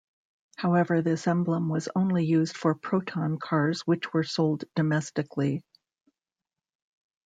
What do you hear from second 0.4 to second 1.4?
However, this